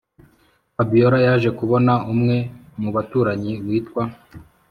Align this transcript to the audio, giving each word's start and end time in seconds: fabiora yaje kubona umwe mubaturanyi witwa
fabiora 0.75 1.17
yaje 1.25 1.49
kubona 1.59 1.93
umwe 2.11 2.37
mubaturanyi 2.81 3.53
witwa 3.65 4.03